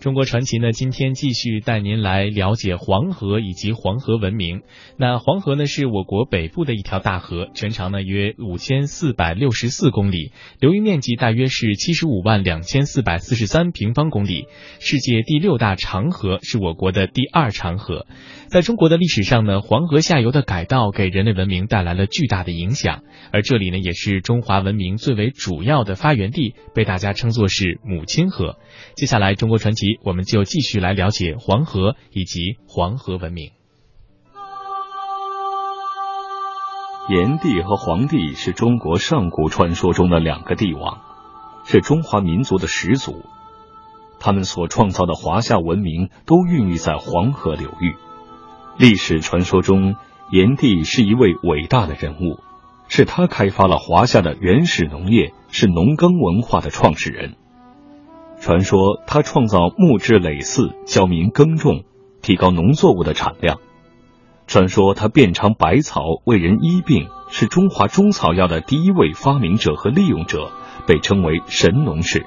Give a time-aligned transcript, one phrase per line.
[0.00, 4.62] 中国传奇呢，今天继续带您来了解黄河以及黄河文明。
[4.96, 10.30] 那黄河呢，是我国北部的一条大河，全长呢约五千四百六十四公里，
[10.60, 14.46] 流域面积大约是七十五万两千四百四十三平方公里，
[14.78, 18.06] 世界第六大长河，是我国的第二长河。
[18.50, 28.56] 在中国的历史上呢，黄河下游的改道给人类文明带来了巨大的影响，而这里呢，也是中华文明最为主要的发源地，被大家称作是母亲河。
[28.94, 29.98] 接下来，中国传奇。
[30.02, 33.50] 我们就继续来了解黄河以及黄河文明。
[37.10, 41.02] 炎帝和黄帝是中国上古传说中的两个帝王，
[41.66, 43.26] 是中华民族的始祖。
[44.20, 47.94] 他们所创造的华夏文明都孕育在黄河流域。
[48.78, 49.96] 历史传说中，
[50.30, 52.38] 炎帝是一位伟大的人物，
[52.86, 57.34] 是他开发了华夏的原始农业，是农耕文化的创始人。
[58.40, 61.82] 传说他创造木质耒耜，教民耕种，
[62.22, 63.58] 提高农作物的产量。
[64.46, 70.52] 传说他遍尝百草，为人医病，是中华中草药的第一位发明者和利用者，
[70.86, 72.26] 被称为神农氏。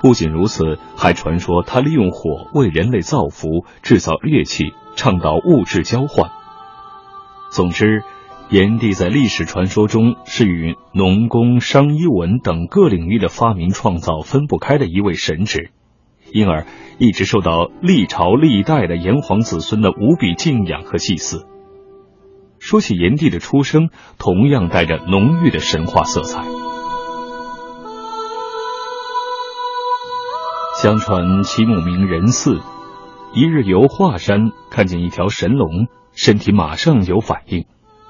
[0.00, 6.30] 不仅如此，还传说他利用火为人类造福，制造乐器，倡导物质交换。
[7.50, 8.02] 总之。
[8.48, 15.70] 炎帝在历史传说中是与农工商医文等各领域的发明创造分不开的一位神祇，
[16.30, 16.64] 因而
[16.98, 21.44] 一直受到历朝历代的炎黄子孙的无比敬仰和祭祀。
[22.60, 26.44] 说起炎帝的出生，同样带着浓郁的神话色彩。
[30.82, 32.60] 相传其母名仁嗣，
[33.32, 37.64] 一日游华山，看见一条神龙，身体马上有反应。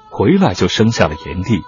[0.09, 1.61] 回来就生下了炎帝。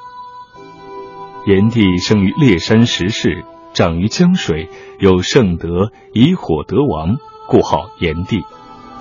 [1.45, 5.70] 炎帝生于烈山石室，长于江水，有圣德，
[6.14, 7.16] 以火得王，
[7.47, 8.44] 故号炎帝。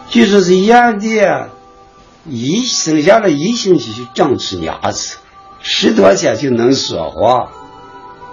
[0.08, 1.18] 据说是炎帝
[2.26, 5.18] 一生下来一星期就长出牙齿，
[5.62, 7.50] 十多天就能说话。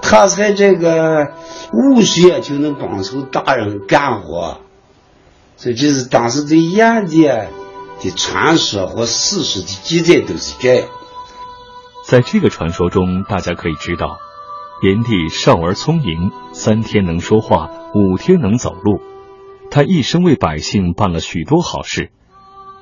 [0.07, 1.33] 他在这个
[1.73, 4.59] 五岁就能帮助大人干活，
[5.57, 7.49] 所以就是当时对炎帝的
[8.15, 10.87] 传说和史书的记载都是这样。
[12.05, 14.17] 在这个传说中，大家可以知道，
[14.83, 19.01] 炎帝少而聪颖，三天能说话，五天能走路。
[19.71, 22.11] 他一生为百姓办了许多好事，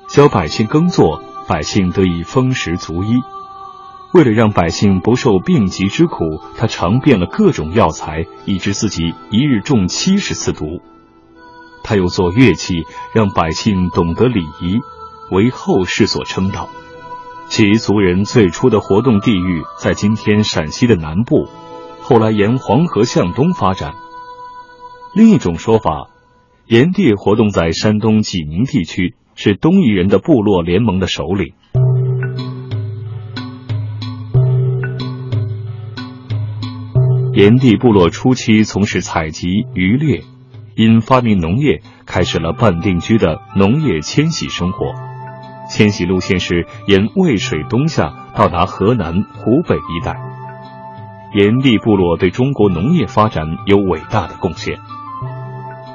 [0.08, 3.22] 教百姓耕作，百姓得以丰食足衣。
[4.14, 10.80] 为了让百姓不受病疾之苦，他尝遍了各种药材，以致自己一日中七十次毒。
[11.82, 14.78] 他又做乐器，让百姓懂得礼仪，
[15.32, 16.68] 为后世所称道。
[17.48, 21.48] 其族人最初的活动地域在今天陕西的南部，
[22.00, 23.94] 后来沿黄河向东发展。
[25.12, 26.08] 另一种说法，
[26.68, 31.52] 炎帝活动在山东济宁地区，是东夷人的部落联盟的首领。
[37.34, 40.22] 炎帝部落初期从事采集渔猎，
[40.76, 44.94] 因发明农业，开始了半定居的农业迁徙生活。
[45.68, 50.14] 迁徙路线是沿渭水东下，到达河南、湖北一带。
[51.34, 54.78] 炎帝部落对中国农业发展有伟大的贡献。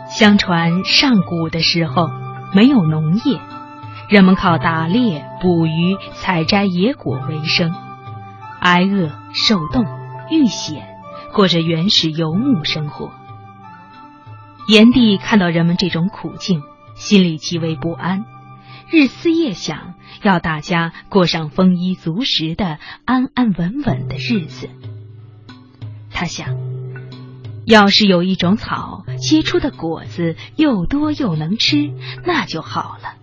[0.10, 2.10] 相传上古的时候
[2.54, 3.40] 没有农业，
[4.10, 7.74] 人们靠打猎、捕鱼、采摘野果为生，
[8.60, 9.86] 挨饿、受冻、
[10.30, 10.99] 遇险，
[11.34, 13.12] 过着原始游牧生活。
[14.68, 16.62] 炎帝看到人们这种苦境，
[16.96, 18.26] 心里极为不安。
[18.92, 24.70] 日思夜想，要大家过上丰衣足食的安安稳稳的日子。
[26.12, 26.58] 他想，
[27.66, 31.94] 要是有一种草结出的果子又多又能吃，
[32.26, 33.19] 那就好了。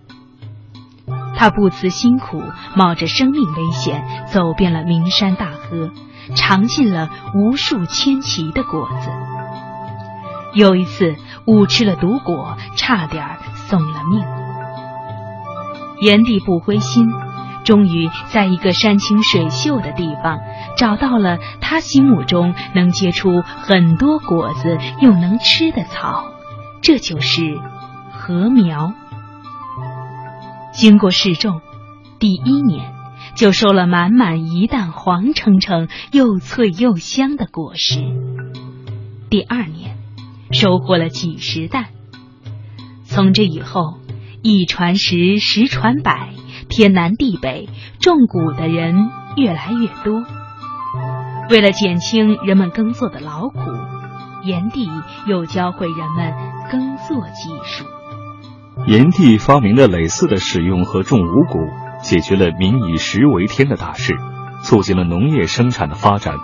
[1.37, 2.41] 他不辞辛苦，
[2.75, 4.03] 冒着生命危险，
[4.33, 5.91] 走遍了名山大河，
[6.35, 9.11] 尝尽了无数千奇的果子。
[10.53, 11.15] 有一次
[11.45, 13.37] 误吃了毒果，差点
[13.69, 14.25] 送了命。
[16.01, 17.07] 炎帝不灰心，
[17.63, 20.39] 终于在一个山清水秀的地方
[20.75, 26.23] 找到了他心目中能结出很多果子又能吃的草，
[26.81, 27.59] 这就是
[28.11, 28.93] 禾苗。
[30.77, 31.59] 经过试种，
[32.19, 32.93] 第一年
[33.35, 37.99] 就收了满满一担黄澄澄、又脆又香的果实。
[39.31, 39.97] 第二年，
[40.51, 41.87] 收获了几十担。
[43.05, 43.97] 从这以后。
[44.43, 46.29] 一传十，十传百，
[46.69, 47.67] 天南地北
[47.99, 50.23] 种谷的人越来越多。
[51.49, 53.59] 为了减轻人们耕作的劳苦，
[54.43, 54.87] 炎帝
[55.25, 56.33] 又教会人们
[56.71, 57.83] 耕作技术。
[58.85, 61.59] 炎帝发明的耒耜的使用和种五谷，
[62.01, 64.15] 解决了民以食为天的大事，
[64.63, 66.35] 促进了农业生产的发展，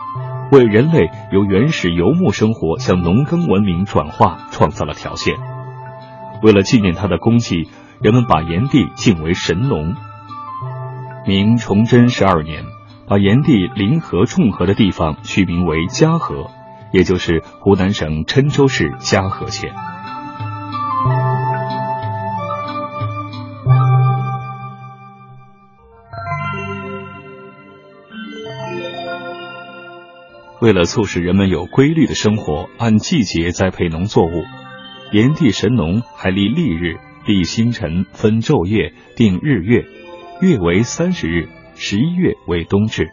[0.52, 5.36] 为人类由原始游牧生活向农耕文明转化创造了条件。
[6.42, 7.70] 为了纪念他的功绩，
[8.02, 9.94] 人们把炎帝敬为神农。
[11.26, 12.66] 明崇祯十二年，
[13.08, 16.50] 把炎帝临河种河的地方取名为嘉禾，
[16.92, 19.74] 也就是湖南省郴州市嘉禾县。
[30.64, 34.46] 为了促使人们有规律的生活，按季节栽培农作物，
[35.12, 36.96] 炎帝神农还立历日、
[37.26, 39.84] 立星辰、分昼夜、定日月，
[40.40, 43.10] 月为三十日，十一月为冬至。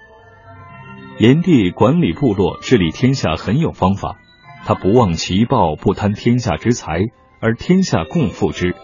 [1.18, 4.18] 炎帝管理部落、治理天下很有方法，
[4.64, 7.00] 他不忘其暴，不贪天下之财，
[7.40, 8.76] 而天下共富之；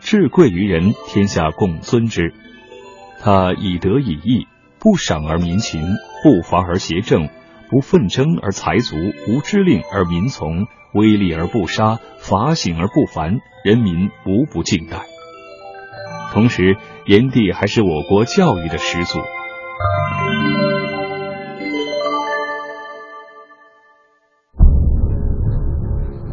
[0.00, 2.34] 至贵于人，天下共尊之。
[3.22, 4.46] 他以德以义，
[4.78, 5.80] 不赏而民勤，
[6.22, 7.30] 不伐而邪政。
[7.70, 8.96] 不奋争而财足，
[9.28, 15.02] 无知令而民从，威力而不杀，法醒而不凡，人民无不敬戴。
[16.32, 19.18] 同时，炎帝还是我国教育的始祖。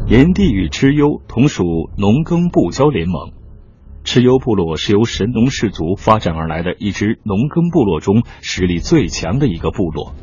[0.08, 1.64] 炎帝与蚩尤同属
[1.98, 3.32] 农耕部交联盟，
[4.04, 10.14] 蚩尤部落是由神农氏族发展而来的一支农耕部落中实力最强的一个部落。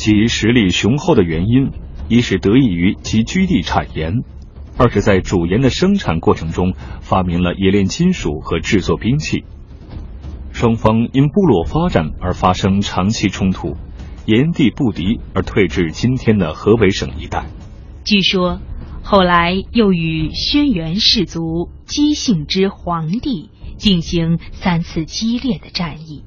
[0.00, 1.72] 其实力雄厚的原因，
[2.08, 4.14] 一是得益于其居地产盐，
[4.78, 9.44] 二是在主盐的生产过程中发明了冶炼金属和制作兵器。
[10.52, 13.76] 双方因部落发展而发生长期冲突，
[14.24, 17.44] 炎帝不敌而退至今天的河北省一带。
[18.02, 18.58] 据说
[19.02, 26.24] 后来又与轩辕氏族姬姓之皇帝进行三次激烈的战役。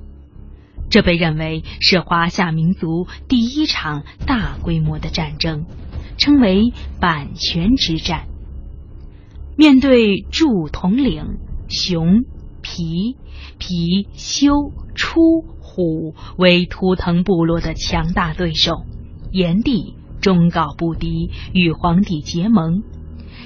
[0.94, 5.66] 这被认为是华夏民族第一场大规模的战争，
[6.18, 8.28] 称为阪泉之战。
[9.58, 12.26] 面对筑统领熊、
[12.62, 13.16] 皮、
[13.58, 18.86] 皮、修、出、虎为图腾部落的强大对手，
[19.32, 22.84] 炎帝忠告不敌，与皇帝结盟。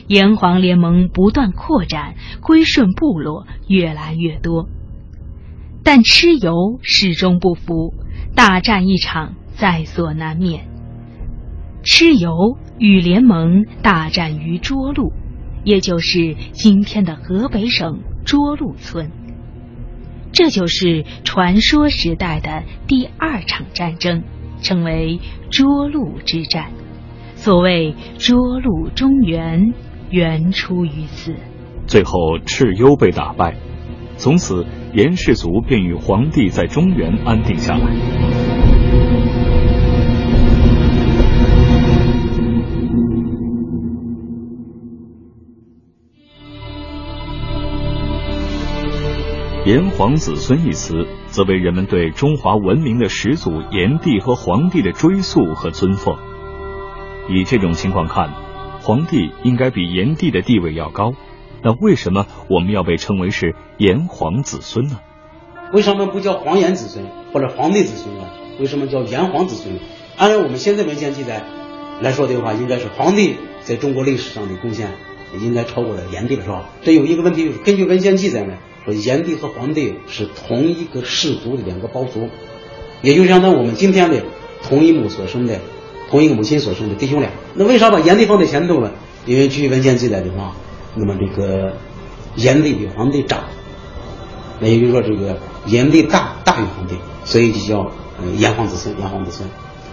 [0.07, 4.67] 炎黄联盟不断扩展，归顺部落越来越多。
[5.89, 7.93] 但蚩尤始终不服，
[8.35, 10.67] 大战一场在所难免。
[11.81, 15.13] 蚩尤与联盟大战于涿鹿，
[15.63, 19.09] 也就是今天的河北省涿鹿村。
[20.33, 24.23] 这就是传说时代的第二场战争，
[24.61, 26.69] 称为涿鹿之战。
[27.35, 29.73] 所谓涿鹿中原，
[30.09, 31.33] 原出于此。
[31.87, 33.55] 最后，蚩尤被打败。
[34.17, 37.93] 从此，严氏族便与皇帝在中原安定下来。
[49.65, 56.15] 炎黄子孙一词，则为人们对中华文明的始祖炎帝和黄帝的追溯和尊奉。
[57.29, 58.31] 以这种情况看，
[58.79, 61.13] 黄帝应该比炎帝的地位要高。
[61.67, 65.01] 那为什么我们要被称为是炎黄子孙呢？
[65.73, 68.23] 为什么不叫黄炎子孙或者黄帝子孙呢？
[68.57, 69.77] 为什么叫炎黄子孙？
[70.15, 71.43] 按照我们现在文献记载
[71.99, 74.93] 来说的话，应该是黄帝在中国历史上的贡献
[75.41, 76.69] 应该超过了炎帝了，是吧？
[76.83, 78.53] 这有一个问题，就是根据文献记载呢，
[78.85, 82.29] 说炎帝和黄帝是同一个氏族的两个胞族，
[83.01, 84.23] 也就相当于我们今天的
[84.63, 85.59] 同一母所生的、
[86.09, 87.29] 同一个母亲所生的弟兄俩。
[87.55, 88.93] 那为啥把炎帝放在前头呢？
[89.25, 90.55] 因为据文献记载的话。
[90.97, 91.77] 那么这个
[92.35, 93.43] 炎帝比黄帝长，
[94.59, 95.37] 那也就是说这个
[95.67, 97.91] 炎帝大大于皇帝，所以就叫
[98.35, 99.47] 炎黄子孙，炎黄子孙。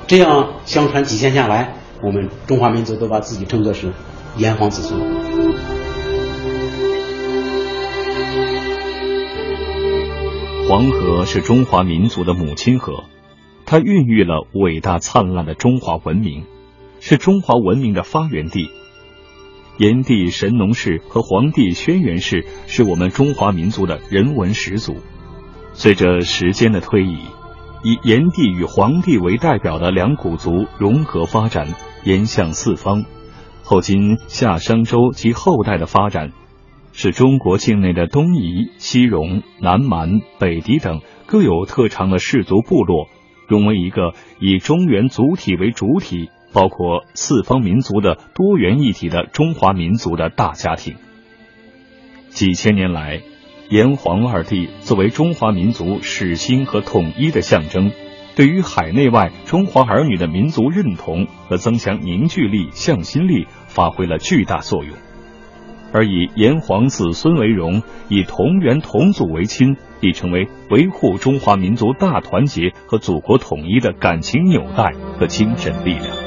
[0.07, 3.93] 这样相传几千下来，我们中华民族都把自己称作是
[4.39, 4.99] 炎黄子孙。
[10.67, 13.05] 黄河是中华民族的母亲河，
[13.67, 16.45] 它孕育了伟大灿烂的中华文明，
[17.01, 18.71] 是中华文明的发源地。
[19.77, 24.97] 炎帝神农氏和黄帝轩辕氏是我们中华民族的人文始祖。
[25.73, 27.19] 随着时间的推移，
[27.83, 33.05] 以炎帝与黄帝为代表的两古族融合发展，延向四方。
[33.65, 36.31] 后今夏商周及后代的发展，
[36.93, 43.09] 使中国境内的东夷、西戎、南蛮、北狄等各有特长的氏族部落，
[43.49, 46.29] 融为一个以中原族体为主体。
[46.55, 50.95] 包括四方民族的多元一体的中华民族的大家庭。
[52.29, 53.21] 几千年来，
[53.69, 57.91] 炎黄二帝作为中华民族始兴和统一的象征，
[58.37, 64.95] 对于海内外中华儿女的民族认同和增强凝聚力、向心力发挥了巨大作用。
[65.93, 76.24] 而以炎黄子孙为荣，以同源同祖为亲，已成为维护中华民族大团结和祖国统一的感情纽带和精神力量。